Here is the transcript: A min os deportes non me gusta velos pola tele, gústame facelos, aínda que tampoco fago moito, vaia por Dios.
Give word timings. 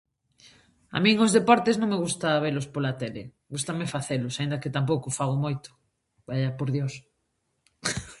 A 0.95 0.97
min 1.03 1.15
os 1.25 1.35
deportes 1.37 1.75
non 1.77 1.91
me 1.91 2.01
gusta 2.03 2.41
velos 2.45 2.67
pola 2.73 2.97
tele, 3.01 3.23
gústame 3.53 3.91
facelos, 3.95 4.35
aínda 4.35 4.61
que 4.61 4.75
tampoco 4.77 5.15
fago 5.17 5.35
moito, 5.45 5.69
vaia 6.27 6.49
por 6.57 6.67
Dios. 6.75 6.93